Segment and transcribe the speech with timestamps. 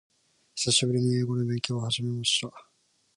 [0.55, 2.51] 久しぶりに英語の勉強を始めました。